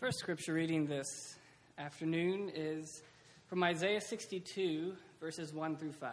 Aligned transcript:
First 0.00 0.18
scripture 0.18 0.52
reading 0.52 0.86
this 0.86 1.06
afternoon 1.78 2.50
is 2.54 3.02
from 3.46 3.62
Isaiah 3.62 4.02
62, 4.02 4.92
verses 5.20 5.54
1 5.54 5.76
through 5.76 5.92
5. 5.92 6.12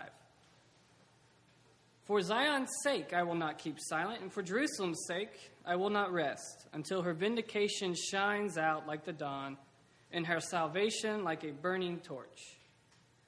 For 2.06 2.22
Zion's 2.22 2.70
sake 2.82 3.12
I 3.12 3.24
will 3.24 3.36
not 3.36 3.58
keep 3.58 3.76
silent, 3.82 4.22
and 4.22 4.32
for 4.32 4.42
Jerusalem's 4.42 5.04
sake 5.06 5.52
I 5.66 5.76
will 5.76 5.90
not 5.90 6.14
rest, 6.14 6.66
until 6.72 7.02
her 7.02 7.14
vindication 7.14 7.94
shines 7.94 8.58
out 8.58 8.88
like 8.88 9.04
the 9.04 9.12
dawn, 9.12 9.58
and 10.14 10.26
her 10.28 10.40
salvation 10.40 11.26
like 11.26 11.44
a 11.44 11.52
burning 11.52 12.00
torch. 12.00 12.40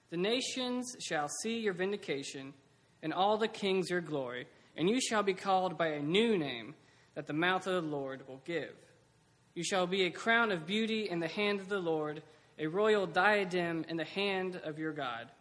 The 0.09 0.17
nations 0.17 0.95
shall 1.05 1.27
see 1.41 1.59
your 1.59 1.73
vindication, 1.73 2.53
and 3.03 3.13
all 3.13 3.37
the 3.37 3.49
kings 3.49 3.89
your 3.89 3.99
glory, 3.99 4.47
and 4.77 4.89
you 4.89 5.01
shall 5.01 5.23
be 5.23 5.33
called 5.33 5.77
by 5.77 5.87
a 5.87 6.01
new 6.01 6.37
name 6.37 6.75
that 7.15 7.27
the 7.27 7.33
mouth 7.33 7.67
of 7.67 7.73
the 7.73 7.89
Lord 7.89 8.25
will 8.25 8.41
give. 8.45 8.73
You 9.55 9.63
shall 9.63 9.87
be 9.87 10.03
a 10.03 10.11
crown 10.11 10.51
of 10.51 10.67
beauty 10.67 11.09
in 11.09 11.21
the 11.21 11.29
hand 11.29 11.61
of 11.61 11.69
the 11.69 11.79
Lord, 11.79 12.21
a 12.59 12.67
royal 12.67 13.07
diadem 13.07 13.85
in 13.87 13.95
the 13.95 14.03
hand 14.03 14.59
of 14.65 14.77
your 14.77 14.91
God. 14.91 15.31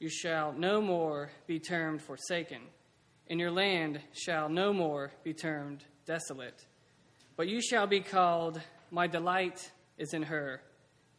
You 0.00 0.08
shall 0.08 0.52
no 0.52 0.80
more 0.80 1.30
be 1.46 1.60
termed 1.60 2.02
forsaken, 2.02 2.62
and 3.28 3.38
your 3.38 3.52
land 3.52 4.00
shall 4.12 4.48
no 4.48 4.72
more 4.72 5.12
be 5.22 5.32
termed 5.32 5.84
desolate. 6.04 6.66
But 7.36 7.46
you 7.46 7.62
shall 7.62 7.86
be 7.86 8.00
called, 8.00 8.60
My 8.90 9.06
delight 9.06 9.70
is 9.98 10.14
in 10.14 10.24
her, 10.24 10.60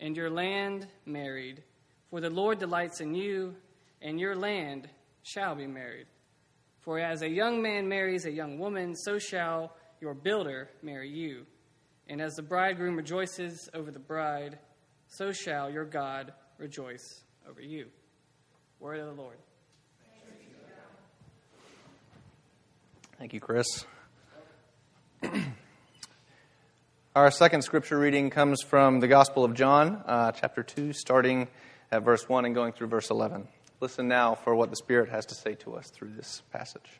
and 0.01 0.17
your 0.17 0.29
land 0.29 0.87
married. 1.05 1.63
For 2.09 2.19
the 2.19 2.29
Lord 2.29 2.59
delights 2.59 2.99
in 2.99 3.15
you, 3.15 3.55
and 4.01 4.19
your 4.19 4.35
land 4.35 4.89
shall 5.23 5.55
be 5.55 5.67
married. 5.67 6.07
For 6.81 6.99
as 6.99 7.21
a 7.21 7.29
young 7.29 7.61
man 7.61 7.87
marries 7.87 8.25
a 8.25 8.31
young 8.31 8.59
woman, 8.59 8.93
so 8.93 9.19
shall 9.19 9.73
your 10.01 10.13
builder 10.13 10.69
marry 10.83 11.09
you. 11.09 11.45
And 12.07 12.21
as 12.21 12.35
the 12.35 12.43
bridegroom 12.43 12.95
rejoices 12.95 13.67
over 13.73 13.89
the 13.91 13.99
bride, 13.99 14.59
so 15.07 15.31
shall 15.31 15.71
your 15.71 15.85
God 15.85 16.33
rejoice 16.57 17.23
over 17.49 17.61
you. 17.61 17.87
Word 18.79 18.99
of 18.99 19.07
the 19.07 19.21
Lord. 19.21 19.37
Thank 23.17 23.33
you, 23.33 23.39
Chris. 23.39 23.85
Our 27.15 27.31
second 27.31 27.61
scripture 27.61 27.97
reading 27.97 28.29
comes 28.29 28.61
from 28.61 28.99
the 28.99 29.07
Gospel 29.07 29.45
of 29.45 29.53
John, 29.53 30.03
uh, 30.05 30.33
chapter 30.33 30.63
2, 30.63 30.91
starting 30.91 31.47
at 31.91 32.03
verse 32.03 32.27
1 32.27 32.43
and 32.43 32.53
going 32.53 32.73
through 32.73 32.87
verse 32.87 33.09
11. 33.09 33.47
Listen 33.79 34.09
now 34.09 34.35
for 34.35 34.53
what 34.53 34.69
the 34.69 34.75
Spirit 34.75 35.09
has 35.09 35.25
to 35.27 35.35
say 35.35 35.55
to 35.55 35.75
us 35.75 35.89
through 35.89 36.09
this 36.09 36.43
passage. 36.51 36.99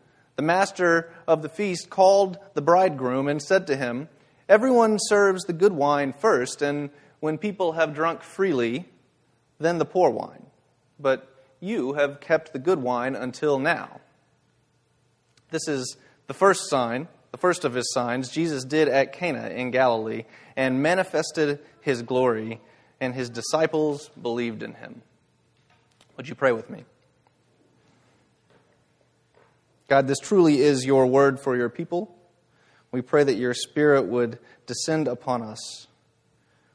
the 0.41 0.47
master 0.47 1.13
of 1.27 1.43
the 1.43 1.49
feast 1.49 1.91
called 1.91 2.39
the 2.55 2.63
bridegroom 2.63 3.27
and 3.27 3.39
said 3.39 3.67
to 3.67 3.75
him, 3.75 4.09
Everyone 4.49 4.97
serves 4.99 5.43
the 5.43 5.53
good 5.53 5.71
wine 5.71 6.13
first, 6.13 6.63
and 6.63 6.89
when 7.19 7.37
people 7.37 7.73
have 7.73 7.93
drunk 7.93 8.23
freely, 8.23 8.89
then 9.59 9.77
the 9.77 9.85
poor 9.85 10.09
wine. 10.09 10.47
But 10.99 11.29
you 11.59 11.93
have 11.93 12.21
kept 12.21 12.53
the 12.53 12.59
good 12.59 12.81
wine 12.81 13.15
until 13.15 13.59
now. 13.59 14.01
This 15.51 15.67
is 15.67 15.95
the 16.25 16.33
first 16.33 16.67
sign, 16.71 17.07
the 17.31 17.37
first 17.37 17.63
of 17.63 17.75
his 17.75 17.93
signs, 17.93 18.29
Jesus 18.29 18.65
did 18.65 18.87
at 18.87 19.13
Cana 19.13 19.49
in 19.49 19.69
Galilee 19.69 20.23
and 20.55 20.81
manifested 20.81 21.59
his 21.81 22.01
glory, 22.01 22.59
and 22.99 23.13
his 23.13 23.29
disciples 23.29 24.09
believed 24.19 24.63
in 24.63 24.73
him. 24.73 25.03
Would 26.17 26.27
you 26.27 26.33
pray 26.33 26.51
with 26.51 26.67
me? 26.67 26.83
God, 29.91 30.07
this 30.07 30.19
truly 30.19 30.61
is 30.61 30.85
your 30.85 31.05
word 31.05 31.37
for 31.37 31.57
your 31.57 31.67
people. 31.67 32.15
We 32.93 33.01
pray 33.01 33.25
that 33.25 33.35
your 33.35 33.53
Spirit 33.53 34.03
would 34.03 34.39
descend 34.65 35.09
upon 35.09 35.41
us, 35.41 35.87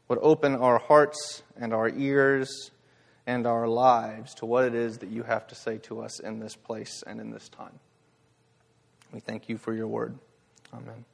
would 0.06 0.18
open 0.20 0.54
our 0.54 0.78
hearts 0.78 1.42
and 1.58 1.72
our 1.72 1.88
ears 1.88 2.72
and 3.26 3.46
our 3.46 3.68
lives 3.68 4.34
to 4.34 4.44
what 4.44 4.66
it 4.66 4.74
is 4.74 4.98
that 4.98 5.08
you 5.08 5.22
have 5.22 5.46
to 5.46 5.54
say 5.54 5.78
to 5.84 6.02
us 6.02 6.20
in 6.20 6.40
this 6.40 6.56
place 6.56 7.02
and 7.06 7.18
in 7.18 7.30
this 7.30 7.48
time. 7.48 7.80
We 9.14 9.20
thank 9.20 9.48
you 9.48 9.56
for 9.56 9.72
your 9.72 9.88
word. 9.88 10.18
Amen. 10.74 11.06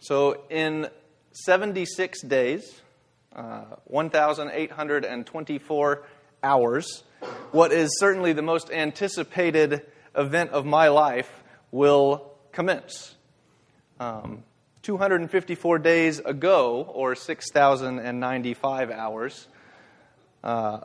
So, 0.00 0.42
in 0.50 0.88
76 1.30 2.22
days, 2.22 2.82
uh, 3.36 3.66
1,824 3.84 6.02
hours, 6.42 7.04
what 7.52 7.70
is 7.70 7.96
certainly 8.00 8.32
the 8.32 8.42
most 8.42 8.72
anticipated 8.72 9.86
event 10.18 10.50
of 10.50 10.66
my 10.66 10.88
life 10.88 11.30
will 11.70 12.30
commence. 12.52 13.14
Um, 14.00 14.42
254 14.82 15.78
days 15.78 16.18
ago, 16.18 16.82
or 16.94 17.14
6,095 17.14 18.90
hours, 18.90 19.48
uh, 20.42 20.80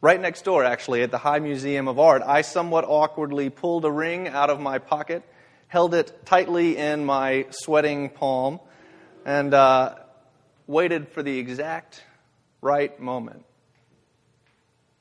right 0.00 0.20
next 0.20 0.44
door, 0.44 0.64
actually, 0.64 1.02
at 1.02 1.10
the 1.10 1.18
High 1.18 1.38
Museum 1.38 1.88
of 1.88 1.98
Art, 1.98 2.22
I 2.24 2.42
somewhat 2.42 2.84
awkwardly 2.84 3.50
pulled 3.50 3.84
a 3.84 3.90
ring 3.90 4.28
out 4.28 4.50
of 4.50 4.60
my 4.60 4.78
pocket, 4.78 5.22
held 5.68 5.94
it 5.94 6.26
tightly 6.26 6.76
in 6.76 7.04
my 7.04 7.46
sweating 7.50 8.10
palm, 8.10 8.60
and 9.24 9.52
uh, 9.54 9.94
waited 10.66 11.08
for 11.08 11.22
the 11.22 11.38
exact 11.38 12.02
right 12.60 12.98
moment. 13.00 13.45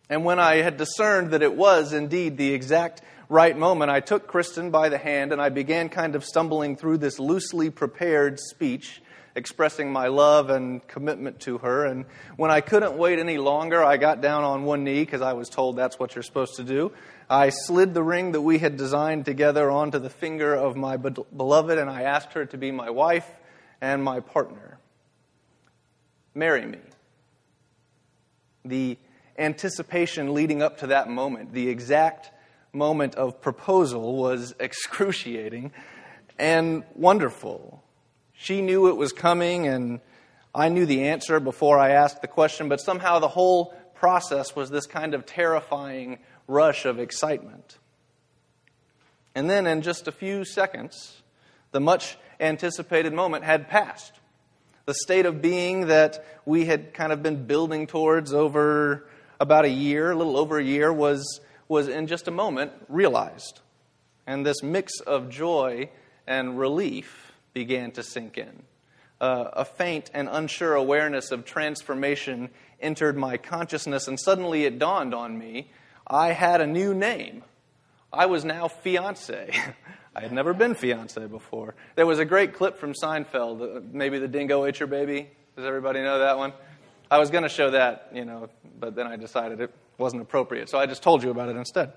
And 0.09 0.23
when 0.23 0.39
I 0.39 0.57
had 0.57 0.77
discerned 0.77 1.31
that 1.31 1.41
it 1.41 1.55
was 1.55 1.93
indeed 1.93 2.37
the 2.37 2.53
exact 2.53 3.01
right 3.29 3.57
moment, 3.57 3.91
I 3.91 3.99
took 3.99 4.27
Kristen 4.27 4.69
by 4.71 4.89
the 4.89 4.97
hand 4.97 5.31
and 5.31 5.41
I 5.41 5.49
began 5.49 5.89
kind 5.89 6.15
of 6.15 6.23
stumbling 6.23 6.75
through 6.75 6.99
this 6.99 7.19
loosely 7.19 7.69
prepared 7.69 8.39
speech 8.39 9.01
expressing 9.35 9.91
my 9.91 10.07
love 10.07 10.49
and 10.49 10.85
commitment 10.87 11.41
to 11.41 11.57
her. 11.57 11.85
And 11.85 12.05
when 12.37 12.51
I 12.51 12.61
couldn't 12.61 12.97
wait 12.97 13.19
any 13.19 13.37
longer, 13.37 13.83
I 13.83 13.97
got 13.97 14.21
down 14.21 14.43
on 14.43 14.63
one 14.63 14.83
knee 14.83 15.01
because 15.01 15.21
I 15.21 15.33
was 15.33 15.49
told 15.49 15.75
that's 15.75 15.99
what 15.99 16.15
you're 16.15 16.23
supposed 16.23 16.55
to 16.55 16.63
do. 16.63 16.93
I 17.29 17.49
slid 17.49 17.93
the 17.93 18.03
ring 18.03 18.31
that 18.31 18.41
we 18.41 18.59
had 18.59 18.77
designed 18.77 19.25
together 19.25 19.69
onto 19.69 19.99
the 19.99 20.09
finger 20.09 20.53
of 20.53 20.77
my 20.77 20.95
beloved 20.95 21.77
and 21.77 21.89
I 21.89 22.03
asked 22.03 22.33
her 22.33 22.45
to 22.45 22.57
be 22.57 22.71
my 22.71 22.89
wife 22.89 23.29
and 23.81 24.03
my 24.03 24.21
partner. 24.21 24.77
Marry 26.33 26.65
me. 26.65 26.79
The 28.63 28.97
anticipation 29.37 30.33
leading 30.33 30.61
up 30.61 30.79
to 30.79 30.87
that 30.87 31.09
moment, 31.09 31.53
the 31.53 31.69
exact 31.69 32.31
moment 32.73 33.15
of 33.15 33.41
proposal 33.41 34.17
was 34.17 34.53
excruciating 34.59 35.71
and 36.37 36.83
wonderful. 36.95 37.83
She 38.33 38.61
knew 38.61 38.89
it 38.89 38.97
was 38.97 39.11
coming, 39.11 39.67
and 39.67 40.01
I 40.53 40.69
knew 40.69 40.85
the 40.85 41.07
answer 41.07 41.39
before 41.39 41.79
I 41.79 41.91
asked 41.91 42.21
the 42.21 42.27
question, 42.27 42.69
but 42.69 42.81
somehow 42.81 43.19
the 43.19 43.29
whole 43.29 43.73
process 43.93 44.55
was 44.55 44.69
this 44.69 44.85
kind 44.85 45.13
of 45.13 45.25
terrifying 45.25 46.19
rush 46.47 46.85
of 46.85 46.99
excitement. 46.99 47.77
And 49.33 49.49
then, 49.49 49.67
in 49.67 49.81
just 49.81 50.07
a 50.07 50.11
few 50.11 50.45
seconds, 50.45 51.21
the 51.71 51.79
much 51.79 52.17
anticipated 52.39 53.13
moment 53.13 53.43
had 53.43 53.69
passed. 53.69 54.13
The 54.85 54.93
state 54.93 55.25
of 55.25 55.41
being 55.41 55.87
that 55.87 56.23
we 56.45 56.65
had 56.65 56.93
kind 56.93 57.11
of 57.11 57.23
been 57.23 57.45
building 57.45 57.87
towards 57.87 58.33
over 58.33 59.07
about 59.39 59.65
a 59.65 59.69
year, 59.69 60.11
a 60.11 60.15
little 60.15 60.37
over 60.37 60.57
a 60.59 60.63
year, 60.63 60.91
was 60.93 61.41
was 61.67 61.87
in 61.87 62.07
just 62.07 62.27
a 62.27 62.31
moment 62.31 62.71
realized. 62.89 63.61
And 64.27 64.45
this 64.45 64.61
mix 64.63 64.99
of 65.01 65.29
joy 65.29 65.89
and 66.27 66.57
relief 66.59 67.31
began 67.53 67.91
to 67.91 68.03
sink 68.03 68.37
in. 68.37 68.63
uh, 69.21 69.49
a 69.53 69.65
faint 69.65 70.11
and 70.13 70.27
unsure 70.31 70.75
awareness 70.75 71.31
of 71.31 71.45
transformation 71.45 72.49
entered 72.81 73.17
my 73.17 73.37
consciousness, 73.37 74.07
and 74.07 74.19
suddenly 74.19 74.65
it 74.65 74.77
dawned 74.79 75.13
on 75.13 75.37
me 75.37 75.71
I 76.07 76.33
had 76.33 76.61
a 76.61 76.67
new 76.67 76.93
name. 76.93 77.43
I 78.13 78.27
was 78.27 78.45
now 78.45 78.67
fiance. 78.67 79.51
I 80.15 80.21
had 80.21 80.31
never 80.31 80.53
been 80.53 80.75
fiance 80.75 81.25
before. 81.25 81.75
There 81.95 82.05
was 82.05 82.19
a 82.19 82.25
great 82.25 82.53
clip 82.53 82.77
from 82.77 82.93
Seinfeld, 82.93 83.77
uh, 83.77 83.81
maybe 83.91 84.19
the 84.19 84.27
dingo 84.27 84.65
ate 84.65 84.79
your 84.79 84.87
baby. 84.87 85.29
Does 85.55 85.65
everybody 85.65 86.01
know 86.01 86.19
that 86.19 86.37
one? 86.37 86.53
I 87.09 87.19
was 87.19 87.29
going 87.29 87.43
to 87.43 87.49
show 87.49 87.71
that, 87.71 88.09
you 88.13 88.25
know, 88.25 88.49
but 88.79 88.95
then 88.95 89.07
I 89.07 89.15
decided 89.15 89.61
it 89.61 89.73
wasn't 89.97 90.21
appropriate, 90.21 90.69
so 90.69 90.79
I 90.79 90.85
just 90.85 91.03
told 91.03 91.23
you 91.23 91.29
about 91.29 91.49
it 91.49 91.55
instead. 91.55 91.93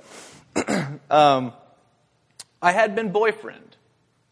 um, 1.10 1.52
I 2.60 2.72
had 2.72 2.94
been 2.94 3.10
boyfriend. 3.10 3.76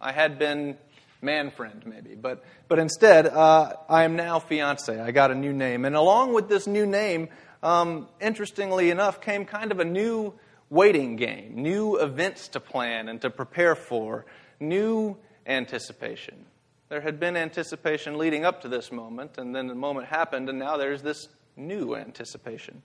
I 0.01 0.13
had 0.13 0.39
been 0.39 0.77
man 1.23 1.51
friend, 1.51 1.83
maybe. 1.87 2.15
But, 2.15 2.45
but 2.69 2.79
instead, 2.79 3.27
uh, 3.27 3.75
I 3.89 4.05
am 4.05 4.17
now 4.17 4.39
fiance. 4.39 4.99
I 4.99 5.11
got 5.11 5.31
a 5.31 5.35
new 5.35 5.53
name. 5.53 5.85
And 5.85 5.97
along 5.97 6.35
with 6.35 6.49
this 6.49 6.67
new 6.67 6.87
name, 6.87 7.29
um, 7.63 8.09
interestingly 8.21 8.91
enough, 8.91 9.21
came 9.21 9.45
kind 9.45 9.73
of 9.73 9.81
a 9.81 9.85
new 9.85 10.35
waiting 10.69 11.17
game, 11.17 11.63
new 11.63 11.97
events 11.97 12.49
to 12.49 12.61
plan 12.61 13.09
and 13.09 13.21
to 13.23 13.31
prepare 13.31 13.75
for, 13.75 14.27
new 14.61 15.17
anticipation. 15.47 16.45
There 16.89 17.01
had 17.01 17.19
been 17.19 17.37
anticipation 17.37 18.17
leading 18.17 18.45
up 18.45 18.63
to 18.63 18.69
this 18.69 18.93
moment, 18.93 19.39
and 19.39 19.55
then 19.55 19.67
the 19.67 19.75
moment 19.75 20.07
happened, 20.07 20.49
and 20.49 20.59
now 20.59 20.77
there's 20.77 21.03
this 21.03 21.29
new 21.57 21.97
anticipation. 21.97 22.83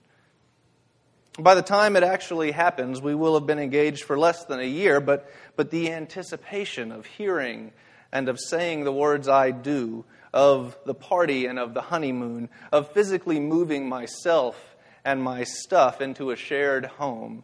By 1.39 1.55
the 1.55 1.61
time 1.61 1.95
it 1.95 2.03
actually 2.03 2.51
happens, 2.51 3.01
we 3.01 3.15
will 3.15 3.35
have 3.35 3.45
been 3.45 3.59
engaged 3.59 4.03
for 4.03 4.17
less 4.17 4.43
than 4.45 4.59
a 4.59 4.63
year, 4.63 4.99
but, 4.99 5.31
but 5.55 5.71
the 5.71 5.91
anticipation 5.91 6.91
of 6.91 7.05
hearing 7.05 7.71
and 8.11 8.27
of 8.27 8.39
saying 8.39 8.83
the 8.83 8.91
words 8.91 9.27
I 9.27 9.51
do, 9.51 10.03
of 10.33 10.77
the 10.85 10.93
party 10.93 11.45
and 11.45 11.59
of 11.59 11.73
the 11.73 11.81
honeymoon, 11.81 12.49
of 12.71 12.91
physically 12.91 13.39
moving 13.39 13.87
myself 13.87 14.75
and 15.05 15.21
my 15.21 15.43
stuff 15.43 16.01
into 16.01 16.31
a 16.31 16.35
shared 16.35 16.85
home, 16.85 17.43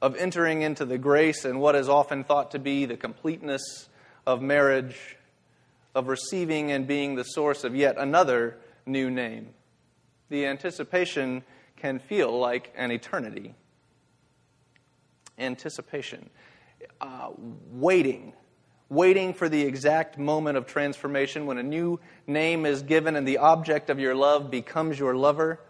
of 0.00 0.16
entering 0.16 0.62
into 0.62 0.84
the 0.84 0.98
grace 0.98 1.44
and 1.44 1.60
what 1.60 1.74
is 1.74 1.88
often 1.88 2.24
thought 2.24 2.52
to 2.52 2.58
be 2.58 2.86
the 2.86 2.96
completeness 2.96 3.88
of 4.26 4.40
marriage, 4.40 5.16
of 5.94 6.08
receiving 6.08 6.70
and 6.72 6.86
being 6.86 7.16
the 7.16 7.24
source 7.24 7.64
of 7.64 7.74
yet 7.74 7.96
another 7.98 8.56
new 8.86 9.10
name. 9.10 9.48
The 10.28 10.46
anticipation 10.46 11.42
can 11.76 11.98
feel 11.98 12.38
like 12.38 12.72
an 12.76 12.90
eternity. 12.90 13.54
Anticipation, 15.38 16.30
uh, 17.00 17.30
waiting 17.72 18.34
waiting 18.90 19.32
for 19.32 19.48
the 19.48 19.62
exact 19.62 20.18
moment 20.18 20.58
of 20.58 20.66
transformation 20.66 21.46
when 21.46 21.58
a 21.58 21.62
new 21.62 21.98
name 22.26 22.66
is 22.66 22.82
given 22.82 23.14
and 23.14 23.26
the 23.26 23.38
object 23.38 23.88
of 23.88 24.00
your 24.00 24.16
love 24.16 24.50
becomes 24.50 24.98
your 24.98 25.14
lover 25.14 25.60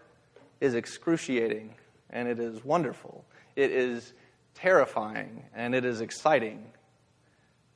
is 0.59 0.73
excruciating 0.73 1.75
and 2.09 2.27
it 2.27 2.39
is 2.39 2.65
wonderful. 2.65 3.23
It 3.55 3.71
is 3.71 4.11
terrifying 4.55 5.43
and 5.53 5.75
it 5.75 5.85
is 5.85 6.01
exciting. 6.01 6.65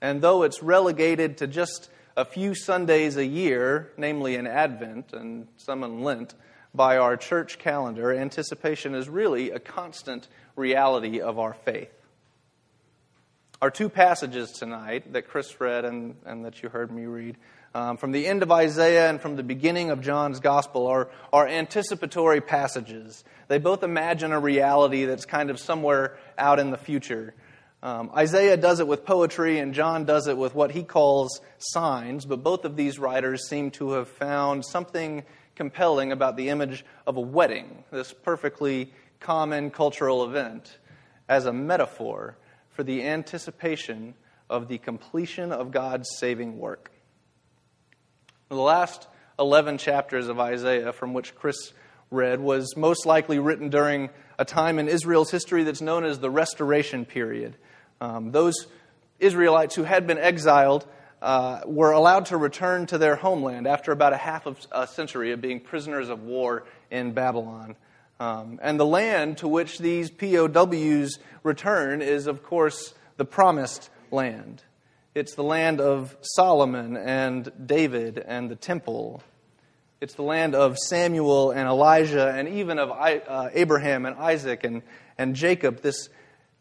And 0.01 0.19
though 0.19 0.41
it's 0.43 0.63
relegated 0.63 1.37
to 1.37 1.47
just 1.47 1.89
a 2.17 2.25
few 2.25 2.55
Sundays 2.55 3.17
a 3.17 3.25
year, 3.25 3.91
namely 3.97 4.35
in 4.35 4.47
Advent 4.47 5.13
and 5.13 5.47
some 5.57 5.83
in 5.83 6.01
Lent, 6.01 6.33
by 6.73 6.97
our 6.97 7.17
church 7.17 7.59
calendar, 7.59 8.13
anticipation 8.13 8.95
is 8.95 9.07
really 9.09 9.51
a 9.51 9.59
constant 9.59 10.27
reality 10.55 11.19
of 11.21 11.39
our 11.39 11.53
faith. 11.53 11.91
Our 13.61 13.71
two 13.71 13.89
passages 13.89 14.51
tonight 14.51 15.13
that 15.13 15.27
Chris 15.27 15.59
read 15.59 15.85
and, 15.85 16.15
and 16.25 16.45
that 16.45 16.61
you 16.61 16.69
heard 16.69 16.91
me 16.91 17.05
read 17.05 17.37
um, 17.73 17.97
from 17.97 18.13
the 18.13 18.25
end 18.25 18.41
of 18.41 18.51
Isaiah 18.51 19.09
and 19.09 19.19
from 19.19 19.35
the 19.35 19.43
beginning 19.43 19.89
of 19.89 20.01
John's 20.01 20.39
Gospel 20.39 20.87
are, 20.87 21.09
are 21.33 21.45
anticipatory 21.45 22.39
passages. 22.39 23.25
They 23.49 23.57
both 23.57 23.83
imagine 23.83 24.31
a 24.31 24.39
reality 24.39 25.03
that's 25.03 25.25
kind 25.25 25.49
of 25.49 25.59
somewhere 25.59 26.17
out 26.37 26.59
in 26.59 26.71
the 26.71 26.77
future. 26.77 27.33
Um, 27.83 28.09
Isaiah 28.15 28.57
does 28.57 28.79
it 28.79 28.87
with 28.87 29.05
poetry, 29.05 29.59
and 29.59 29.73
John 29.73 30.05
does 30.05 30.27
it 30.27 30.37
with 30.37 30.55
what 30.55 30.71
he 30.71 30.83
calls 30.83 31.41
signs, 31.57 32.25
but 32.25 32.41
both 32.41 32.65
of 32.65 32.75
these 32.75 32.97
writers 32.97 33.47
seem 33.47 33.71
to 33.71 33.91
have 33.91 34.07
found 34.07 34.65
something 34.65 35.23
compelling 35.55 36.11
about 36.11 36.35
the 36.35 36.49
image 36.49 36.85
of 37.05 37.17
a 37.17 37.21
wedding, 37.21 37.83
this 37.91 38.13
perfectly 38.13 38.93
common 39.19 39.71
cultural 39.71 40.25
event, 40.25 40.77
as 41.29 41.45
a 41.45 41.53
metaphor 41.53 42.37
for 42.69 42.83
the 42.83 43.03
anticipation 43.03 44.13
of 44.49 44.67
the 44.67 44.77
completion 44.77 45.51
of 45.51 45.71
God's 45.71 46.09
saving 46.17 46.57
work. 46.57 46.91
The 48.49 48.55
last 48.55 49.07
11 49.39 49.79
chapters 49.79 50.27
of 50.27 50.39
Isaiah, 50.39 50.93
from 50.93 51.13
which 51.13 51.35
Chris 51.35 51.73
read, 52.11 52.39
was 52.39 52.75
most 52.77 53.05
likely 53.05 53.39
written 53.39 53.69
during 53.69 54.09
a 54.37 54.45
time 54.45 54.79
in 54.79 54.87
Israel's 54.87 55.31
history 55.31 55.63
that's 55.63 55.81
known 55.81 56.05
as 56.05 56.19
the 56.19 56.29
Restoration 56.29 57.05
period. 57.05 57.57
Um, 58.01 58.31
those 58.31 58.67
Israelites 59.19 59.75
who 59.75 59.83
had 59.83 60.07
been 60.07 60.17
exiled 60.17 60.85
uh, 61.21 61.61
were 61.65 61.91
allowed 61.91 62.27
to 62.27 62.37
return 62.37 62.85
to 62.87 62.97
their 62.97 63.15
homeland 63.15 63.67
after 63.67 63.91
about 63.91 64.13
a 64.13 64.17
half 64.17 64.45
of 64.45 64.59
a 64.71 64.85
century 64.85 65.31
of 65.31 65.41
being 65.41 65.59
prisoners 65.59 66.09
of 66.09 66.21
war 66.23 66.65
in 66.91 67.13
Babylon. 67.13 67.75
Um, 68.19 68.59
and 68.61 68.79
the 68.79 68.85
land 68.85 69.39
to 69.39 69.47
which 69.47 69.77
these 69.77 70.09
POWs 70.09 71.19
return 71.43 72.01
is, 72.01 72.27
of 72.27 72.43
course, 72.43 72.93
the 73.17 73.25
promised 73.25 73.89
land. 74.11 74.63
It's 75.13 75.35
the 75.35 75.43
land 75.43 75.81
of 75.81 76.15
Solomon 76.21 76.97
and 76.97 77.51
David 77.65 78.17
and 78.19 78.49
the 78.49 78.55
temple. 78.55 79.23
It's 80.01 80.13
the 80.13 80.23
land 80.23 80.55
of 80.55 80.77
Samuel 80.77 81.51
and 81.51 81.67
Elijah 81.67 82.27
and 82.29 82.47
even 82.49 82.79
of 82.79 82.91
uh, 82.91 83.49
Abraham 83.53 84.05
and 84.05 84.15
Isaac 84.17 84.63
and, 84.63 84.83
and 85.17 85.35
Jacob. 85.35 85.81
This, 85.81 86.09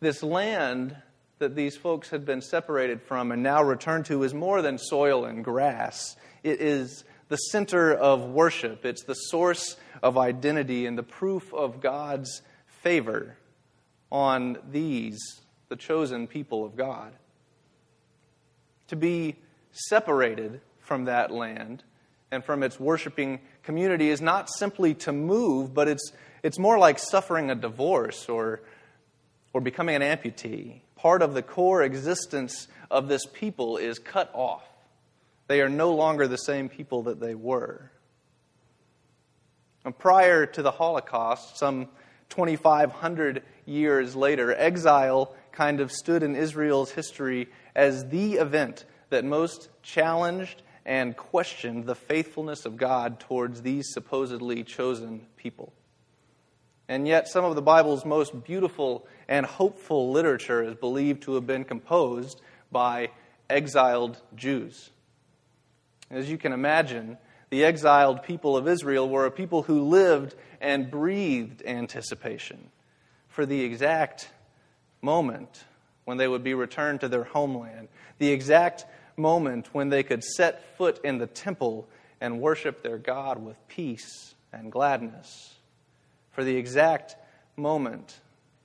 this 0.01 0.23
land 0.23 0.97
that 1.39 1.55
these 1.55 1.77
folks 1.77 2.11
had 2.11 2.25
been 2.25 2.41
separated 2.41 3.03
from 3.03 3.33
and 3.33 3.43
now 3.43 3.63
returned 3.63 4.07
to 4.07 4.23
is 4.23 4.33
more 4.33 4.63
than 4.63 4.79
soil 4.79 5.25
and 5.25 5.45
grass. 5.45 6.17
It 6.43 6.61
is 6.61 7.05
the 7.29 7.37
center 7.37 7.93
of 7.93 8.25
worship, 8.25 8.85
it's 8.85 9.05
the 9.05 9.15
source 9.15 9.77
of 10.03 10.19
identity 10.19 10.87
and 10.87 10.97
the 10.97 11.03
proof 11.03 11.53
of 11.55 11.81
God's 11.81 12.43
favor 12.67 13.37
on 14.13 14.59
these, 14.71 15.19
the 15.69 15.77
chosen 15.77 16.27
people 16.27 16.65
of 16.65 16.77
God. 16.77 17.13
To 18.89 18.97
be 18.97 19.37
separated 19.73 20.61
from 20.79 21.07
that 21.07 21.31
land 21.31 21.83
and 22.31 22.45
from 22.45 22.63
its 22.63 22.79
worshiping 22.79 23.41
community 23.63 24.11
is 24.11 24.21
not 24.21 24.49
simply 24.51 24.95
to 24.95 25.12
move, 25.12 25.73
but 25.73 25.88
it's, 25.88 26.12
it's 26.43 26.59
more 26.59 26.79
like 26.79 26.99
suffering 26.99 27.50
a 27.50 27.55
divorce 27.55 28.29
or, 28.29 28.61
or 29.53 29.61
becoming 29.61 29.97
an 29.97 30.03
amputee. 30.03 30.81
Part 31.04 31.20
of 31.20 31.34
the 31.34 31.42
core 31.42 31.82
existence 31.82 32.66
of 32.90 33.08
this 33.08 33.26
people 33.26 33.76
is 33.76 33.99
cut 33.99 34.30
off. 34.32 34.66
They 35.49 35.61
are 35.61 35.68
no 35.68 35.92
longer 35.92 36.26
the 36.26 36.38
same 36.38 36.70
people 36.70 37.02
that 37.02 37.20
they 37.20 37.34
were. 37.34 37.90
And 39.84 39.99
prior 39.99 40.46
to 40.46 40.62
the 40.62 40.70
Holocaust, 40.70 41.58
some 41.58 41.88
2,500 42.30 43.42
years 43.66 44.16
later, 44.16 44.54
exile 44.54 45.34
kind 45.52 45.80
of 45.80 45.92
stood 45.92 46.23
in 46.23 46.37
Israel's 46.37 46.92
history 46.92 47.49
as 47.75 48.08
the 48.08 48.37
event 48.37 48.87
that 49.11 49.26
most 49.26 49.68
challenged 49.82 50.62
and 50.87 51.14
questioned 51.14 51.84
the 51.84 51.94
faithfulness 51.94 52.64
of 52.64 52.78
God 52.78 53.20
towards 53.20 53.61
these 53.61 53.92
supposedly 53.92 54.64
chosen 54.64 55.26
people. 55.37 55.75
And 56.88 57.09
yet, 57.09 57.29
some 57.29 57.45
of 57.45 57.55
the 57.55 57.62
Bible's 57.62 58.05
most 58.05 58.45
beautiful 58.45 59.07
and 59.26 59.47
hopeful 59.47 60.12
literature 60.12 60.62
is 60.62 60.75
believed 60.75 61.23
to 61.23 61.35
have 61.35 61.47
been 61.47 61.64
composed 61.64 62.41
by 62.71 63.11
exiled 63.49 64.21
Jews. 64.35 64.91
As 66.11 66.31
you 66.31 66.37
can 66.37 66.53
imagine, 66.53 67.17
the 67.50 67.64
exiled 67.64 68.23
people 68.23 68.57
of 68.57 68.69
Israel 68.69 69.09
were 69.09 69.26
a 69.26 69.31
people 69.31 69.62
who 69.62 69.85
lived 69.85 70.35
and 70.61 70.91
breathed 70.91 71.62
anticipation 71.64 72.71
for 73.29 73.47
the 73.47 73.62
exact 73.62 74.29
moment 75.00 75.64
when 76.05 76.19
they 76.19 76.29
would 76.29 76.45
be 76.45 76.55
returned 76.55 77.00
to 77.00 77.09
their 77.09 77.25
homeland, 77.25 77.88
the 78.19 78.31
exact 78.31 78.85
moment 79.17 79.69
when 79.73 79.88
they 79.88 80.03
could 80.03 80.23
set 80.23 80.76
foot 80.76 81.00
in 81.05 81.19
the 81.19 81.26
temple 81.26 81.88
and 82.21 82.41
worship 82.41 82.83
their 82.83 82.99
God 82.99 83.43
with 83.43 83.57
peace 83.69 84.35
and 84.53 84.71
gladness, 84.71 85.55
for 86.35 86.45
the 86.45 86.57
exact 86.57 87.17
moment 87.57 88.19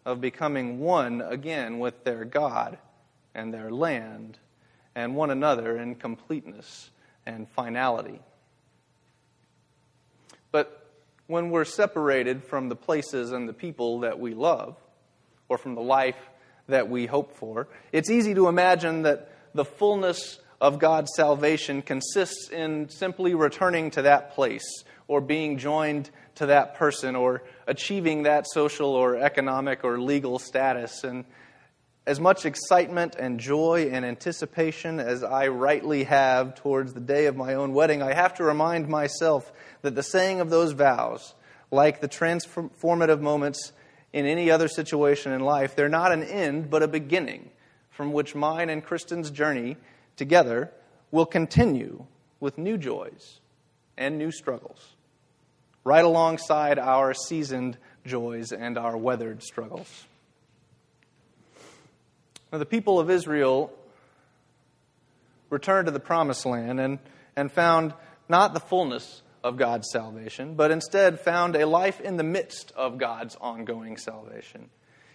of 0.06 0.20
becoming 0.20 0.80
one 0.80 1.22
again 1.22 1.80
with 1.80 2.04
their 2.04 2.26
God 2.26 2.78
and 3.36 3.54
their 3.54 3.72
land 3.72 4.38
and 4.96 5.16
one 5.16 5.30
another 5.30 5.78
in 5.78 5.96
completeness 5.96 6.90
and 7.26 7.48
finality. 7.50 8.20
But 10.52 10.90
when 11.28 11.52
we're 11.52 11.66
separated 11.66 12.44
from 12.44 12.70
the 12.70 12.76
places 12.76 13.32
and 13.32 13.48
the 13.48 13.54
people 13.54 14.00
that 14.00 14.20
we 14.20 14.34
love, 14.34 14.76
or 15.48 15.58
from 15.58 15.76
the 15.76 15.82
life 15.82 16.18
that 16.68 16.90
we 16.90 17.06
hope 17.06 17.36
for, 17.36 17.68
it's 17.92 18.10
easy 18.10 18.34
to 18.34 18.48
imagine 18.48 19.04
that 19.04 19.32
the 19.54 19.66
fullness 19.66 20.40
of 20.62 20.80
God's 20.80 21.12
salvation 21.16 21.82
consists 21.82 22.50
in 22.50 22.90
simply 22.90 23.34
returning 23.34 23.92
to 23.92 24.04
that 24.04 24.34
place 24.34 24.84
or 25.08 25.22
being 25.22 25.58
joined 25.58 26.10
to 26.36 26.48
that 26.48 26.76
person 26.76 27.16
or 27.16 27.44
achieving 27.68 28.24
that 28.24 28.46
social 28.48 28.92
or 28.92 29.18
economic 29.18 29.84
or 29.84 30.00
legal 30.00 30.40
status. 30.40 31.04
And 31.04 31.26
as 32.06 32.20
much 32.20 32.46
excitement 32.46 33.16
and 33.16 33.40
joy 33.40 33.90
and 33.92 34.06
anticipation 34.06 35.00
as 35.00 35.24
I 35.24 35.48
rightly 35.48 36.06
have 36.06 36.56
towards 36.56 36.94
the 36.94 37.00
day 37.00 37.26
of 37.28 37.36
my 37.36 37.54
own 37.54 37.74
wedding, 37.74 38.02
I 38.02 38.14
have 38.14 38.36
to 38.36 38.44
remind 38.44 38.88
myself 38.88 39.52
that 39.82 39.96
the 39.96 40.04
saying 40.04 40.42
of 40.42 40.50
those 40.50 40.74
vows, 40.74 41.34
like 41.72 42.02
the 42.02 42.10
transformative 42.10 43.22
moments 43.22 43.72
in 44.12 44.26
any 44.26 44.50
other 44.52 44.68
situation 44.68 45.32
in 45.32 45.42
life, 45.42 45.76
they're 45.76 45.88
not 45.88 46.12
an 46.12 46.24
end, 46.24 46.70
but 46.70 46.84
a 46.84 46.88
beginning 46.88 47.50
from 47.90 48.12
which 48.12 48.34
mine 48.34 48.70
and 48.70 48.84
Kristen's 48.84 49.30
journey 49.30 49.78
together 50.20 50.70
will 51.12 51.26
continue 51.26 52.06
with 52.42 52.58
new 52.58 52.78
joys 52.78 53.40
and 53.98 54.18
new 54.18 54.32
struggles, 54.32 54.96
right 55.86 56.04
alongside 56.04 56.78
our 56.78 57.14
seasoned 57.14 57.78
joys 58.06 58.52
and 58.52 58.78
our 58.78 58.98
weathered 58.98 59.42
struggles. 59.42 60.06
Now, 62.52 62.58
the 62.58 62.66
people 62.66 63.00
of 63.00 63.10
Israel 63.10 63.72
returned 65.50 65.86
to 65.86 65.92
the 65.92 66.00
promised 66.02 66.46
land 66.46 66.82
and, 66.82 67.00
and 67.38 67.50
found 67.50 67.94
not 68.28 68.54
the 68.54 68.60
fullness 68.60 69.22
of 69.42 69.56
God's 69.56 69.88
salvation, 69.90 70.56
but 70.56 70.70
instead 70.70 71.22
found 71.22 71.56
a 71.56 71.66
life 71.66 72.02
in 72.02 72.18
the 72.18 72.24
midst 72.24 72.74
of 72.76 72.98
God's 72.98 73.38
ongoing 73.40 73.96
salvation. 73.96 74.70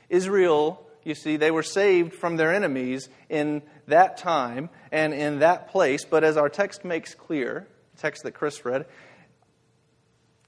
Israel, 0.08 0.87
you 1.04 1.14
see, 1.14 1.37
they 1.37 1.50
were 1.50 1.62
saved 1.62 2.14
from 2.14 2.37
their 2.37 2.52
enemies 2.52 3.08
in 3.28 3.62
that 3.87 4.16
time 4.16 4.70
and 4.90 5.12
in 5.14 5.40
that 5.40 5.68
place, 5.68 6.04
but 6.04 6.25
as 6.25 6.37
our 6.37 6.49
text 6.49 6.84
makes 6.84 7.14
clear, 7.14 7.66
the 7.94 8.00
text 8.00 8.23
that 8.25 8.32
Chris 8.32 8.64
read, 8.64 8.87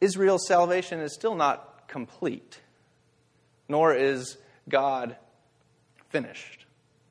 Israel's 0.01 0.47
salvation 0.47 1.01
is 1.01 1.15
still 1.15 1.35
not 1.35 1.89
complete, 1.89 2.61
nor 3.69 3.95
is 3.95 4.37
God 4.69 5.17
finished, 6.09 6.67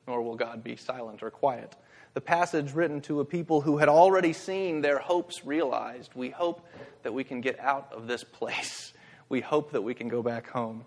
nor 0.06 0.22
will 0.22 0.36
God 0.36 0.62
be 0.62 0.76
silent 0.76 1.22
or 1.22 1.30
quiet 1.30 1.74
the 2.16 2.20
passage 2.22 2.72
written 2.72 3.02
to 3.02 3.20
a 3.20 3.26
people 3.26 3.60
who 3.60 3.76
had 3.76 3.90
already 3.90 4.32
seen 4.32 4.80
their 4.80 4.98
hopes 4.98 5.44
realized. 5.44 6.10
We 6.14 6.30
hope 6.30 6.66
that 7.02 7.12
we 7.12 7.24
can 7.24 7.42
get 7.42 7.60
out 7.60 7.92
of 7.92 8.06
this 8.06 8.24
place. 8.24 8.94
We 9.28 9.42
hope 9.42 9.72
that 9.72 9.82
we 9.82 9.92
can 9.92 10.08
go 10.08 10.22
back 10.22 10.48
home. 10.48 10.86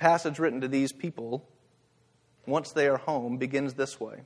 Passage 0.00 0.38
written 0.38 0.62
to 0.62 0.68
these 0.68 0.92
people, 0.92 1.46
once 2.46 2.72
they 2.72 2.88
are 2.88 2.96
home, 2.96 3.36
begins 3.36 3.74
this 3.74 4.00
way 4.00 4.22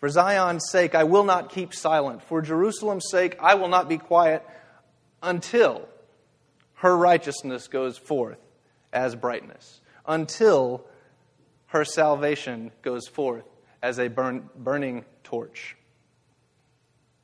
For 0.00 0.08
Zion's 0.08 0.68
sake, 0.68 0.96
I 0.96 1.04
will 1.04 1.22
not 1.22 1.50
keep 1.50 1.72
silent. 1.72 2.24
For 2.24 2.42
Jerusalem's 2.42 3.08
sake, 3.08 3.36
I 3.40 3.54
will 3.54 3.68
not 3.68 3.88
be 3.88 3.98
quiet 3.98 4.44
until 5.22 5.88
her 6.74 6.96
righteousness 6.96 7.68
goes 7.68 7.98
forth 7.98 8.40
as 8.92 9.14
brightness, 9.14 9.80
until 10.04 10.84
her 11.66 11.84
salvation 11.84 12.72
goes 12.82 13.06
forth 13.06 13.44
as 13.80 14.00
a 14.00 14.08
burn, 14.08 14.50
burning 14.56 15.04
torch. 15.22 15.76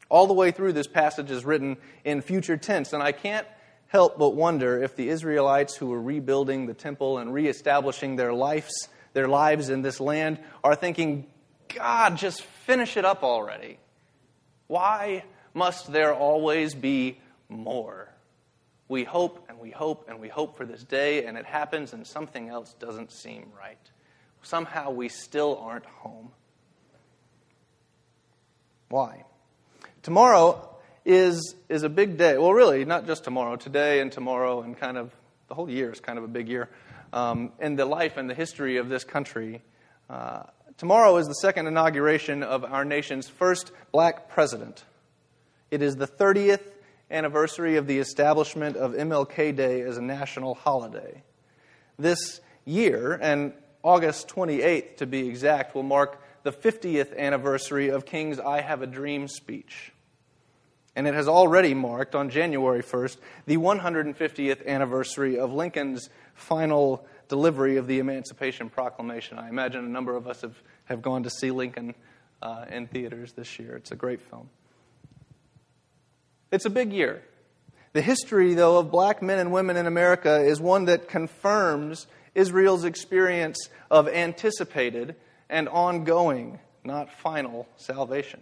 All 0.09 0.29
the 0.29 0.35
way 0.35 0.53
through, 0.53 0.75
this 0.75 0.87
passage 0.87 1.33
is 1.33 1.45
written 1.45 1.79
in 2.05 2.21
future 2.21 2.57
tense, 2.57 2.93
and 2.93 3.03
I 3.03 3.11
can't 3.11 3.47
help 3.95 4.19
but 4.19 4.31
wonder 4.31 4.83
if 4.83 4.97
the 4.97 5.09
Israelites 5.09 5.77
who 5.77 5.87
were 5.87 6.03
rebuilding 6.03 6.67
the 6.67 6.75
temple 6.75 7.19
and 7.19 7.33
reestablishing 7.33 8.17
their 8.17 8.35
lives, 8.35 8.89
their 9.13 9.29
lives 9.29 9.69
in 9.69 9.83
this 9.83 10.01
land 10.01 10.41
are 10.65 10.75
thinking, 10.75 11.25
God, 11.73 12.17
just 12.17 12.43
finish 12.43 12.97
it 12.97 13.05
up 13.05 13.23
already. 13.23 13.79
Why 14.67 15.23
must 15.55 15.93
there 15.93 16.13
always 16.13 16.75
be 16.75 17.21
more? 17.49 18.13
We 18.89 19.05
hope 19.05 19.47
and 19.49 19.61
we 19.61 19.71
hope 19.71 20.07
and 20.09 20.19
we 20.19 20.29
hope 20.29 20.57
for 20.57 20.67
this 20.67 20.83
day, 20.83 21.27
and 21.27 21.39
it 21.39 21.47
happens, 21.47 21.93
and 21.93 22.05
something 22.05 22.49
else 22.49 22.75
doesn't 22.81 23.13
seem 23.13 23.53
right. 23.57 23.79
Somehow 24.43 24.91
we 24.91 25.09
still 25.09 25.57
aren't 25.63 25.87
home. 25.87 26.33
Why? 28.89 29.23
Tomorrow 30.03 30.74
is, 31.05 31.55
is 31.69 31.83
a 31.83 31.89
big 31.89 32.17
day. 32.17 32.39
Well, 32.39 32.53
really, 32.53 32.85
not 32.85 33.07
just 33.07 33.25
tomorrow, 33.25 33.57
today 33.57 34.01
and 34.01 34.11
tomorrow, 34.11 34.63
and 34.63 34.77
kind 34.77 34.97
of 34.97 35.13
the 35.49 35.55
whole 35.55 35.69
year 35.69 35.93
is 35.93 36.01
kind 36.01 36.19
of 36.19 36.25
a 36.25 36.29
big 36.29 36.49
year 36.49 36.71
um, 37.13 37.53
in 37.61 37.77
the 37.77 37.85
life 37.85 38.17
and 38.17 38.29
the 38.29 38.35
history 38.35 38.79
of 38.79 38.89
this 38.89 39.05
country. 39.05 39.63
Uh, 40.09 40.45
tomorrow 40.79 41.17
is 41.17 41.27
the 41.27 41.35
second 41.35 41.67
inauguration 41.67 42.43
of 42.43 42.65
our 42.65 42.85
nation's 42.85 43.29
first 43.29 43.73
black 43.93 44.29
president. 44.29 44.85
It 45.71 45.83
is 45.83 45.97
the 45.97 46.07
30th 46.07 46.63
anniversary 47.11 47.77
of 47.77 47.87
the 47.87 47.99
establishment 47.99 48.77
of 48.77 48.93
MLK 48.93 49.55
Day 49.55 49.83
as 49.83 49.99
a 49.99 50.03
national 50.03 50.55
holiday. 50.55 51.23
This 51.99 52.41
year, 52.65 53.19
and 53.21 53.53
August 53.83 54.29
28th 54.29 54.97
to 54.97 55.07
be 55.07 55.29
exact, 55.29 55.75
will 55.75 55.83
mark 55.83 56.21
the 56.43 56.53
50th 56.53 57.17
anniversary 57.17 57.89
of 57.89 58.05
King's 58.05 58.41
I 58.41 58.61
Have 58.61 58.83
a 58.83 58.87
Dream 58.87 59.29
speech. 59.29 59.94
And 60.97 61.09
it 61.09 61.15
has 61.15 61.27
already 61.27 61.75
marked, 61.75 62.15
on 62.15 62.31
January 62.31 62.83
1st, 62.83 63.17
the 63.47 63.57
150th 63.57 64.67
anniversary 64.67 65.39
of 65.39 65.53
Lincoln's 65.53 66.09
final 66.35 67.05
delivery 67.29 67.77
of 67.77 67.87
the 67.87 67.99
Emancipation 67.99 68.71
Proclamation. 68.71 69.39
I 69.39 69.49
imagine 69.49 69.85
a 69.85 69.89
number 69.89 70.17
of 70.17 70.29
us 70.29 70.43
have, 70.43 70.57
have 70.85 71.03
gone 71.03 71.25
to 71.25 71.31
see 71.31 71.51
Lincoln 71.51 71.95
uh, 72.43 72.67
in 72.71 72.87
theaters 72.87 73.33
this 73.33 73.59
year. 73.59 73.75
It's 73.77 73.91
a 73.91 73.97
great 73.97 74.21
film. 74.21 74.49
It's 76.53 76.65
a 76.65 76.71
big 76.71 76.93
year. 76.93 77.23
The 77.95 78.03
history, 78.03 78.55
though, 78.55 78.79
of 78.79 78.91
black 78.91 79.23
men 79.23 79.39
and 79.39 79.53
women 79.53 79.77
in 79.77 79.87
America 79.87 80.41
is 80.45 80.61
one 80.61 80.85
that 80.87 81.09
confirms 81.09 82.07
Israel's 82.35 82.85
experience 82.85 83.69
of 83.91 84.09
anticipated 84.09 85.17
and 85.49 85.69
ongoing, 85.69 86.59
not 86.85 87.13
final, 87.13 87.67
salvation. 87.77 88.41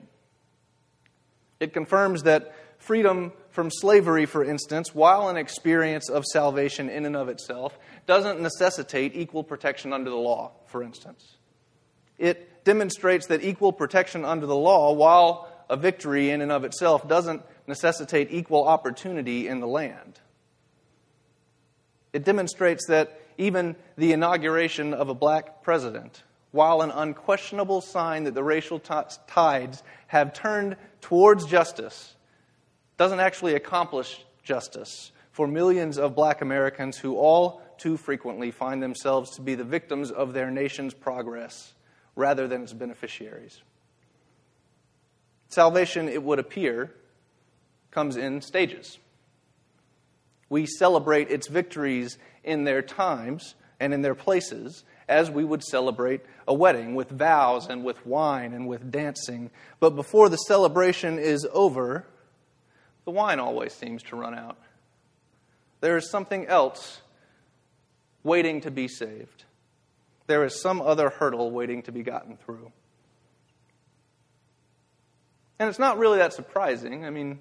It 1.63 1.73
confirms 1.73 2.25
that 2.25 2.57
freedom 2.79 3.33
from 3.51 3.71
slavery, 3.71 4.27
for 4.27 4.43
instance, 4.43 4.93
while 4.93 5.29
an 5.29 5.37
experience 5.37 6.11
of 6.11 6.25
salvation 6.25 6.89
in 6.89 7.07
and 7.07 7.15
of 7.15 7.29
itself, 7.29 7.79
doesn't 8.05 8.41
necessitate 8.41 9.13
equal 9.15 9.45
protection 9.45 9.93
under 9.93 10.11
the 10.11 10.17
law, 10.17 10.51
for 10.67 10.83
instance. 10.83 11.37
It 12.19 12.65
demonstrates 12.65 13.29
that 13.29 13.45
equal 13.45 13.73
protection 13.73 14.25
under 14.25 14.45
the 14.45 14.57
law, 14.57 14.93
while 14.93 15.49
a 15.71 15.77
victory 15.77 16.31
in 16.31 16.41
and 16.41 16.51
of 16.51 16.65
itself, 16.65 17.07
doesn't 17.07 17.43
necessitate 17.69 18.33
equal 18.33 18.67
opportunity 18.67 19.47
in 19.47 19.61
the 19.61 19.69
land. 19.69 20.19
It 22.13 22.25
demonstrates 22.25 22.89
that 22.89 23.21
even 23.39 23.77
the 23.97 24.13
inauguration 24.13 24.95
of 24.95 25.09
a 25.09 25.15
black 25.15 25.63
president 25.63 26.25
while 26.53 26.83
an 26.83 26.91
unquestionable 26.91 27.81
sign 27.81 28.25
that 28.25 28.35
the 28.35 28.45
racial 28.45 28.79
t- 28.79 28.95
tides 29.27 29.83
have 30.07 30.33
turned 30.33 30.77
towards 31.01 31.47
justice, 31.47 32.15
doesn't 32.97 33.21
actually 33.21 33.55
accomplish 33.55 34.25
justice 34.45 35.11
for 35.33 35.47
millions 35.47 35.99
of 35.99 36.15
black 36.15 36.43
Americans 36.43 36.99
who 36.99 37.17
all 37.17 37.63
too 37.79 37.97
frequently 37.97 38.51
find 38.51 38.83
themselves 38.83 39.31
to 39.37 39.41
be 39.41 39.55
the 39.55 39.65
victims 39.65 40.11
of 40.11 40.35
their 40.35 40.51
nation's 40.51 40.95
progress 40.95 41.73
rather 42.15 42.47
than 42.47 42.63
its 42.63 42.73
beneficiaries. 42.73 43.63
Salvation, 45.49 46.09
it 46.09 46.23
would 46.23 46.39
appear, 46.39 46.95
comes 47.91 48.17
in 48.17 48.41
stages. 48.41 48.99
We 50.49 50.67
celebrate 50.67 51.31
its 51.31 51.49
victories 51.49 52.19
in 52.45 52.65
their 52.65 52.83
times 52.83 53.55
and 53.81 53.95
in 53.95 54.03
their 54.03 54.15
places, 54.15 54.85
as 55.09 55.31
we 55.31 55.45
would 55.45 55.63
celebrate 55.63 56.21
a 56.47 56.55
wedding 56.55 56.95
with 56.95 57.11
vows 57.11 57.67
and 57.69 57.85
with 57.85 58.05
wine 58.07 58.53
and 58.53 58.67
with 58.67 58.91
dancing. 58.91 59.51
But 59.81 59.91
before 59.91 60.29
the 60.29 60.37
celebration 60.37 61.19
is 61.19 61.47
over, 61.53 62.07
the 63.05 63.11
wine 63.11 63.41
always 63.41 63.73
seems 63.73 64.03
to 64.05 64.17
run 64.17 64.35
out. 64.35 64.59
There 65.81 65.97
is 65.97 66.11
something 66.11 66.47
else 66.47 67.01
waiting 68.23 68.61
to 68.63 68.71
be 68.71 68.89
saved. 68.89 69.45
There 70.29 70.45
is 70.45 70.61
some 70.61 70.81
other 70.81 71.11
hurdle 71.11 71.51
waiting 71.51 71.83
to 71.83 71.93
be 71.93 72.03
gotten 72.03 72.37
through. 72.37 72.71
And 75.59 75.69
it's 75.69 75.79
not 75.79 75.99
really 75.99 76.19
that 76.19 76.33
surprising. 76.33 77.05
I 77.05 77.11
mean, 77.11 77.41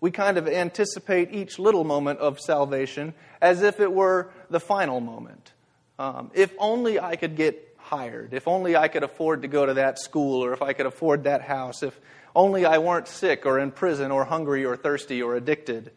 we 0.00 0.10
kind 0.10 0.36
of 0.36 0.46
anticipate 0.46 1.32
each 1.32 1.58
little 1.58 1.82
moment 1.82 2.18
of 2.18 2.38
salvation 2.38 3.14
as 3.40 3.62
if 3.62 3.80
it 3.80 3.90
were 3.90 4.30
the 4.50 4.60
final 4.60 5.00
moment. 5.00 5.53
Um, 5.98 6.30
if 6.34 6.52
only 6.58 6.98
I 6.98 7.16
could 7.16 7.36
get 7.36 7.76
hired, 7.78 8.34
if 8.34 8.48
only 8.48 8.76
I 8.76 8.88
could 8.88 9.02
afford 9.02 9.42
to 9.42 9.48
go 9.48 9.64
to 9.64 9.74
that 9.74 9.98
school, 9.98 10.44
or 10.44 10.52
if 10.52 10.62
I 10.62 10.72
could 10.72 10.86
afford 10.86 11.24
that 11.24 11.42
house, 11.42 11.82
if 11.82 11.98
only 12.34 12.64
I 12.64 12.78
weren't 12.78 13.06
sick 13.06 13.46
or 13.46 13.58
in 13.58 13.70
prison 13.70 14.10
or 14.10 14.24
hungry 14.24 14.64
or 14.64 14.76
thirsty 14.76 15.22
or 15.22 15.36
addicted, 15.36 15.92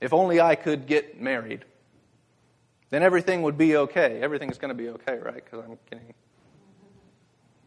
if 0.00 0.12
only 0.12 0.40
I 0.40 0.56
could 0.56 0.86
get 0.86 1.20
married, 1.20 1.64
then 2.90 3.02
everything 3.02 3.42
would 3.42 3.56
be 3.56 3.76
okay. 3.76 4.20
Everything's 4.20 4.58
going 4.58 4.68
to 4.68 4.74
be 4.74 4.90
okay, 4.90 5.16
right? 5.16 5.42
Because 5.42 5.64
I'm 5.64 5.78
getting. 5.88 6.12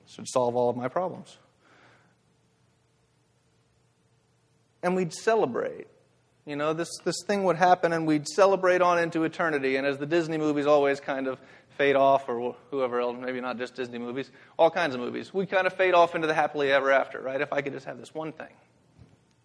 This 0.05 0.17
would 0.17 0.27
solve 0.27 0.55
all 0.55 0.69
of 0.69 0.77
my 0.77 0.87
problems. 0.87 1.37
And 4.83 4.95
we'd 4.95 5.13
celebrate 5.13 5.87
you 6.45 6.55
know, 6.55 6.73
this, 6.73 6.89
this 7.03 7.15
thing 7.25 7.43
would 7.45 7.55
happen 7.55 7.91
and 7.91 8.05
we'd 8.05 8.27
celebrate 8.27 8.81
on 8.81 8.99
into 8.99 9.23
eternity. 9.23 9.77
And 9.77 9.87
as 9.87 9.97
the 9.97 10.05
Disney 10.05 10.37
movies 10.37 10.67
always 10.67 10.99
kind 10.99 11.27
of 11.27 11.39
fade 11.77 11.95
off, 11.95 12.29
or 12.29 12.55
whoever 12.71 13.01
else, 13.01 13.17
maybe 13.19 13.41
not 13.41 13.57
just 13.57 13.75
Disney 13.75 13.97
movies, 13.97 14.31
all 14.57 14.71
kinds 14.71 14.95
of 14.95 15.01
movies, 15.01 15.33
we'd 15.33 15.49
kind 15.49 15.67
of 15.67 15.73
fade 15.73 15.93
off 15.93 16.15
into 16.15 16.27
the 16.27 16.33
happily 16.33 16.71
ever 16.71 16.91
after, 16.91 17.19
right? 17.19 17.41
If 17.41 17.51
I 17.51 17.61
could 17.61 17.73
just 17.73 17.85
have 17.85 17.97
this 17.97 18.13
one 18.13 18.31
thing, 18.31 18.53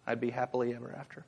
I'd 0.07 0.21
be 0.21 0.29
happily 0.29 0.73
ever 0.73 0.95
after. 0.97 1.25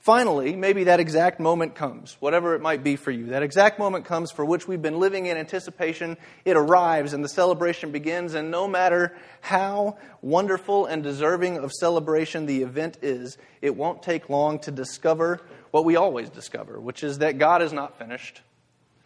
Finally, 0.00 0.56
maybe 0.56 0.84
that 0.84 0.98
exact 0.98 1.38
moment 1.38 1.74
comes, 1.74 2.16
whatever 2.20 2.54
it 2.54 2.62
might 2.62 2.82
be 2.82 2.96
for 2.96 3.10
you. 3.10 3.26
That 3.26 3.42
exact 3.42 3.78
moment 3.78 4.06
comes 4.06 4.32
for 4.32 4.46
which 4.46 4.66
we've 4.66 4.80
been 4.80 4.98
living 4.98 5.26
in 5.26 5.36
anticipation. 5.36 6.16
It 6.46 6.56
arrives 6.56 7.12
and 7.12 7.22
the 7.22 7.28
celebration 7.28 7.92
begins, 7.92 8.32
and 8.32 8.50
no 8.50 8.66
matter 8.66 9.14
how 9.42 9.98
wonderful 10.22 10.86
and 10.86 11.02
deserving 11.02 11.58
of 11.58 11.70
celebration 11.70 12.46
the 12.46 12.62
event 12.62 12.96
is, 13.02 13.36
it 13.60 13.76
won't 13.76 14.02
take 14.02 14.30
long 14.30 14.58
to 14.60 14.70
discover 14.70 15.42
what 15.70 15.84
we 15.84 15.96
always 15.96 16.30
discover, 16.30 16.80
which 16.80 17.04
is 17.04 17.18
that 17.18 17.36
God 17.36 17.60
is 17.60 17.72
not 17.72 17.98
finished, 17.98 18.40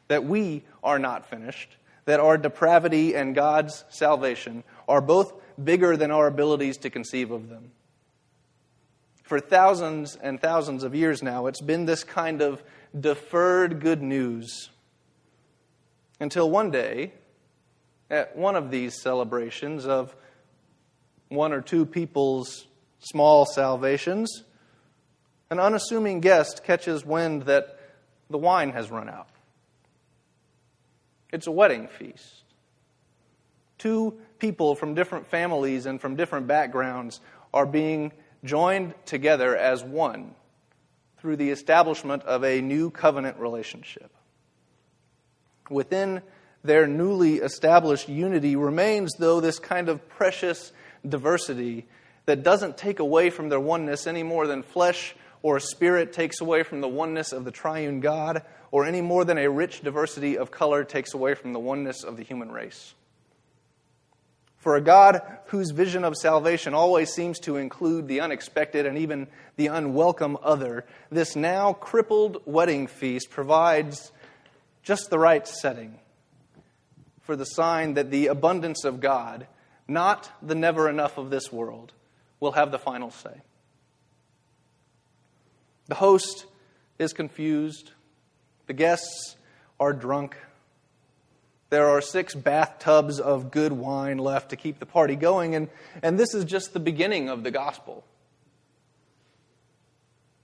that 0.06 0.24
we 0.24 0.62
are 0.84 1.00
not 1.00 1.28
finished, 1.28 1.76
that 2.04 2.20
our 2.20 2.38
depravity 2.38 3.16
and 3.16 3.34
God's 3.34 3.84
salvation 3.88 4.62
are 4.86 5.00
both 5.00 5.32
bigger 5.62 5.96
than 5.96 6.12
our 6.12 6.28
abilities 6.28 6.76
to 6.78 6.90
conceive 6.90 7.32
of 7.32 7.48
them 7.48 7.72
for 9.34 9.40
thousands 9.40 10.14
and 10.14 10.40
thousands 10.40 10.84
of 10.84 10.94
years 10.94 11.20
now, 11.20 11.48
it's 11.48 11.60
been 11.60 11.86
this 11.86 12.04
kind 12.04 12.40
of 12.40 12.62
deferred 12.96 13.80
good 13.80 14.00
news. 14.00 14.70
Until 16.20 16.48
one 16.48 16.70
day, 16.70 17.14
at 18.08 18.36
one 18.36 18.54
of 18.54 18.70
these 18.70 19.02
celebrations 19.02 19.86
of 19.86 20.14
one 21.30 21.52
or 21.52 21.60
two 21.60 21.84
people's 21.84 22.68
small 23.00 23.44
salvations, 23.44 24.44
an 25.50 25.58
unassuming 25.58 26.20
guest 26.20 26.62
catches 26.62 27.04
wind 27.04 27.42
that 27.46 27.76
the 28.30 28.38
wine 28.38 28.70
has 28.70 28.88
run 28.88 29.08
out. 29.08 29.26
It's 31.32 31.48
a 31.48 31.50
wedding 31.50 31.88
feast. 31.88 32.44
Two 33.78 34.16
people 34.38 34.76
from 34.76 34.94
different 34.94 35.26
families 35.26 35.86
and 35.86 36.00
from 36.00 36.14
different 36.14 36.46
backgrounds 36.46 37.18
are 37.52 37.66
being 37.66 38.12
joined 38.44 38.94
together 39.06 39.56
as 39.56 39.82
one 39.82 40.34
through 41.18 41.36
the 41.36 41.50
establishment 41.50 42.22
of 42.24 42.44
a 42.44 42.60
new 42.60 42.90
covenant 42.90 43.38
relationship. 43.38 44.10
Within 45.70 46.22
their 46.62 46.86
newly 46.86 47.36
established 47.36 48.08
unity 48.08 48.56
remains, 48.56 49.14
though, 49.18 49.40
this 49.40 49.58
kind 49.58 49.88
of 49.88 50.06
precious 50.08 50.72
diversity 51.06 51.86
that 52.26 52.42
doesn't 52.42 52.76
take 52.76 53.00
away 53.00 53.30
from 53.30 53.48
their 53.48 53.60
oneness 53.60 54.06
any 54.06 54.22
more 54.22 54.46
than 54.46 54.62
flesh 54.62 55.14
or 55.42 55.60
spirit 55.60 56.12
takes 56.12 56.40
away 56.40 56.62
from 56.62 56.80
the 56.80 56.88
oneness 56.88 57.32
of 57.32 57.44
the 57.44 57.50
triune 57.50 58.00
God, 58.00 58.42
or 58.70 58.86
any 58.86 59.02
more 59.02 59.26
than 59.26 59.36
a 59.36 59.48
rich 59.50 59.82
diversity 59.82 60.38
of 60.38 60.50
color 60.50 60.84
takes 60.84 61.12
away 61.12 61.34
from 61.34 61.52
the 61.52 61.58
oneness 61.58 62.02
of 62.02 62.16
the 62.16 62.22
human 62.22 62.50
race. 62.50 62.94
For 64.64 64.76
a 64.76 64.80
God 64.80 65.20
whose 65.48 65.72
vision 65.72 66.04
of 66.04 66.16
salvation 66.16 66.72
always 66.72 67.12
seems 67.12 67.38
to 67.40 67.58
include 67.58 68.08
the 68.08 68.20
unexpected 68.20 68.86
and 68.86 68.96
even 68.96 69.26
the 69.56 69.66
unwelcome 69.66 70.38
other, 70.42 70.86
this 71.10 71.36
now 71.36 71.74
crippled 71.74 72.40
wedding 72.46 72.86
feast 72.86 73.28
provides 73.28 74.10
just 74.82 75.10
the 75.10 75.18
right 75.18 75.46
setting 75.46 75.98
for 77.20 77.36
the 77.36 77.44
sign 77.44 77.92
that 77.92 78.10
the 78.10 78.28
abundance 78.28 78.84
of 78.84 79.02
God, 79.02 79.46
not 79.86 80.30
the 80.40 80.54
never 80.54 80.88
enough 80.88 81.18
of 81.18 81.28
this 81.28 81.52
world, 81.52 81.92
will 82.40 82.52
have 82.52 82.70
the 82.70 82.78
final 82.78 83.10
say. 83.10 83.42
The 85.88 85.96
host 85.96 86.46
is 86.98 87.12
confused, 87.12 87.90
the 88.66 88.72
guests 88.72 89.36
are 89.78 89.92
drunk. 89.92 90.38
There 91.70 91.88
are 91.88 92.00
six 92.00 92.34
bathtubs 92.34 93.18
of 93.18 93.50
good 93.50 93.72
wine 93.72 94.18
left 94.18 94.50
to 94.50 94.56
keep 94.56 94.78
the 94.78 94.86
party 94.86 95.16
going, 95.16 95.54
and, 95.54 95.68
and 96.02 96.18
this 96.18 96.34
is 96.34 96.44
just 96.44 96.72
the 96.72 96.80
beginning 96.80 97.28
of 97.28 97.42
the 97.42 97.50
gospel. 97.50 98.04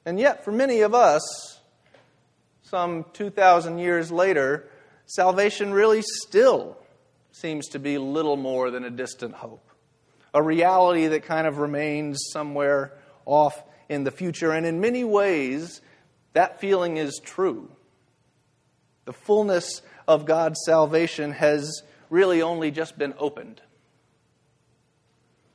And 0.04 0.18
yet, 0.18 0.44
for 0.44 0.52
many 0.52 0.80
of 0.80 0.94
us, 0.94 1.22
some 2.62 3.04
2,000 3.12 3.78
years 3.78 4.10
later, 4.10 4.68
salvation 5.06 5.72
really 5.72 6.02
still 6.02 6.76
seems 7.32 7.68
to 7.68 7.78
be 7.78 7.98
little 7.98 8.36
more 8.36 8.70
than 8.70 8.84
a 8.84 8.90
distant 8.90 9.34
hope. 9.34 9.68
A 10.32 10.42
reality 10.42 11.08
that 11.08 11.24
kind 11.24 11.46
of 11.46 11.58
remains 11.58 12.18
somewhere 12.32 12.92
off 13.26 13.62
in 13.88 14.04
the 14.04 14.10
future. 14.10 14.52
And 14.52 14.64
in 14.64 14.80
many 14.80 15.04
ways, 15.04 15.80
that 16.32 16.60
feeling 16.60 16.96
is 16.96 17.20
true. 17.22 17.70
The 19.04 19.12
fullness 19.12 19.82
of 20.10 20.26
God's 20.26 20.58
salvation 20.64 21.30
has 21.30 21.84
really 22.10 22.42
only 22.42 22.72
just 22.72 22.98
been 22.98 23.14
opened. 23.16 23.62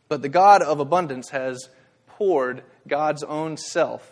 But 0.08 0.22
the 0.22 0.30
God 0.30 0.62
of 0.62 0.80
abundance 0.80 1.32
has 1.32 1.68
poured 2.08 2.64
God's 2.88 3.22
own 3.22 3.58
self 3.58 4.10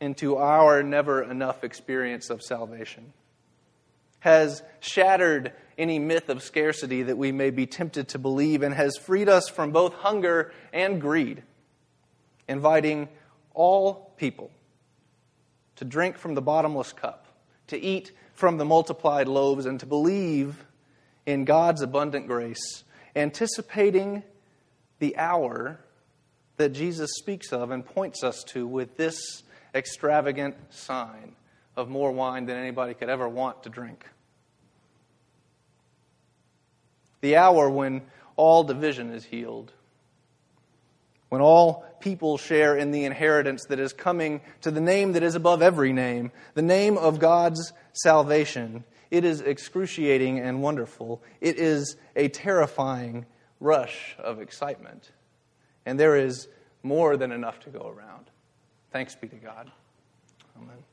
into 0.00 0.36
our 0.36 0.82
never 0.82 1.22
enough 1.22 1.62
experience 1.62 2.30
of 2.30 2.42
salvation, 2.42 3.12
has 4.18 4.60
shattered 4.80 5.52
any 5.78 6.00
myth 6.00 6.30
of 6.30 6.42
scarcity 6.42 7.04
that 7.04 7.16
we 7.16 7.30
may 7.30 7.50
be 7.50 7.66
tempted 7.66 8.08
to 8.08 8.18
believe, 8.18 8.64
and 8.64 8.74
has 8.74 8.96
freed 8.96 9.28
us 9.28 9.48
from 9.48 9.70
both 9.70 9.94
hunger 9.94 10.52
and 10.72 11.00
greed, 11.00 11.44
inviting 12.48 13.08
all 13.54 14.12
people 14.16 14.50
to 15.76 15.84
drink 15.84 16.18
from 16.18 16.34
the 16.34 16.42
bottomless 16.42 16.92
cup, 16.92 17.26
to 17.70 17.80
eat 17.80 18.12
from 18.34 18.58
the 18.58 18.64
multiplied 18.64 19.28
loaves 19.28 19.66
and 19.66 19.80
to 19.80 19.86
believe 19.86 20.64
in 21.26 21.44
God's 21.44 21.82
abundant 21.82 22.26
grace, 22.26 22.84
anticipating 23.16 24.22
the 24.98 25.16
hour 25.16 25.80
that 26.56 26.70
Jesus 26.70 27.10
speaks 27.14 27.52
of 27.52 27.70
and 27.70 27.84
points 27.84 28.22
us 28.22 28.44
to 28.48 28.66
with 28.66 28.96
this 28.96 29.42
extravagant 29.74 30.56
sign 30.70 31.34
of 31.76 31.88
more 31.88 32.12
wine 32.12 32.46
than 32.46 32.56
anybody 32.56 32.94
could 32.94 33.08
ever 33.08 33.28
want 33.28 33.62
to 33.62 33.68
drink. 33.68 34.04
The 37.20 37.36
hour 37.36 37.68
when 37.70 38.02
all 38.36 38.64
division 38.64 39.10
is 39.12 39.24
healed 39.24 39.72
when 41.30 41.40
all 41.40 41.84
people 42.00 42.36
share 42.36 42.76
in 42.76 42.90
the 42.90 43.04
inheritance 43.04 43.64
that 43.68 43.80
is 43.80 43.92
coming 43.92 44.40
to 44.60 44.70
the 44.70 44.80
name 44.80 45.12
that 45.12 45.22
is 45.22 45.34
above 45.34 45.62
every 45.62 45.92
name, 45.92 46.30
the 46.54 46.62
name 46.62 46.98
of 46.98 47.18
God's 47.18 47.72
salvation. 47.92 48.84
It 49.10 49.24
is 49.24 49.40
excruciating 49.40 50.38
and 50.38 50.62
wonderful. 50.62 51.22
It 51.40 51.58
is 51.58 51.96
a 52.14 52.28
terrifying 52.28 53.26
rush 53.58 54.16
of 54.18 54.40
excitement. 54.40 55.10
And 55.86 55.98
there 55.98 56.16
is 56.16 56.48
more 56.82 57.16
than 57.16 57.32
enough 57.32 57.60
to 57.60 57.70
go 57.70 57.92
around. 57.96 58.26
Thanks 58.92 59.14
be 59.14 59.28
to 59.28 59.36
God. 59.36 59.70
Amen. 60.56 60.84